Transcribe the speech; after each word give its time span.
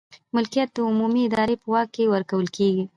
ملکیت 0.35 0.69
د 0.73 0.77
عمومي 0.89 1.21
ادارې 1.25 1.55
په 1.61 1.67
واک 1.73 1.87
کې 1.95 2.11
ورکول 2.13 2.47
کیږي. 2.55 2.83